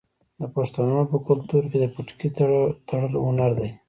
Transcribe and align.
د 0.39 0.43
پښتنو 0.55 0.99
په 1.11 1.17
کلتور 1.27 1.63
کې 1.71 1.77
د 1.79 1.85
پټکي 1.93 2.29
تړل 2.89 3.13
هنر 3.25 3.51
دی. 3.59 3.69